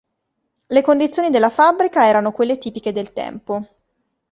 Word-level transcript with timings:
Le 0.69 0.81
condizioni 0.81 1.29
della 1.29 1.51
fabbrica 1.51 2.07
erano 2.07 2.31
quelle 2.31 2.57
tipiche 2.57 2.91
del 2.91 3.13
tempo. 3.13 3.67